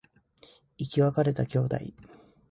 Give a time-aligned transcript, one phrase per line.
[0.79, 1.75] 生き別れた兄弟